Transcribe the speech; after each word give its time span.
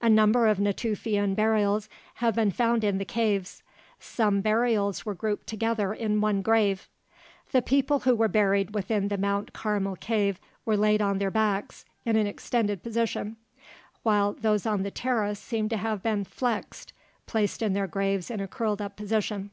A 0.00 0.10
number 0.10 0.48
of 0.48 0.58
Natufian 0.58 1.36
burials 1.36 1.88
have 2.14 2.34
been 2.34 2.50
found 2.50 2.82
in 2.82 2.98
the 2.98 3.04
caves; 3.04 3.62
some 4.00 4.40
burials 4.40 5.06
were 5.06 5.14
grouped 5.14 5.46
together 5.46 5.94
in 5.94 6.20
one 6.20 6.42
grave. 6.42 6.88
The 7.52 7.62
people 7.62 8.00
who 8.00 8.16
were 8.16 8.26
buried 8.26 8.74
within 8.74 9.06
the 9.06 9.16
Mount 9.16 9.52
Carmel 9.52 9.94
cave 9.94 10.40
were 10.64 10.76
laid 10.76 11.00
on 11.00 11.18
their 11.18 11.30
backs 11.30 11.84
in 12.04 12.16
an 12.16 12.26
extended 12.26 12.82
position, 12.82 13.36
while 14.02 14.32
those 14.32 14.66
on 14.66 14.82
the 14.82 14.90
terrace 14.90 15.38
seem 15.38 15.68
to 15.68 15.76
have 15.76 16.02
been 16.02 16.24
"flexed" 16.24 16.92
(placed 17.28 17.62
in 17.62 17.72
their 17.72 17.86
graves 17.86 18.32
in 18.32 18.40
a 18.40 18.48
curled 18.48 18.82
up 18.82 18.96
position). 18.96 19.52